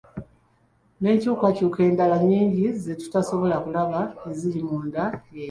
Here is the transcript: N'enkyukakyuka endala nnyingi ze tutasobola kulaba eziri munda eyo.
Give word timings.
N'enkyukakyuka 1.01 1.79
endala 1.87 2.15
nnyingi 2.21 2.65
ze 2.83 2.93
tutasobola 3.01 3.55
kulaba 3.63 3.99
eziri 4.29 4.61
munda 4.69 5.03
eyo. 5.15 5.39